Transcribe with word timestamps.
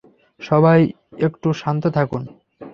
সবাই 0.41 0.79
একটু 1.19 1.47
শান্ত 1.53 1.83
থাকুন! 1.87 2.23